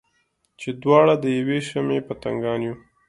[0.59, 2.75] چې دواړه د یوې شمعې پتنګان یو.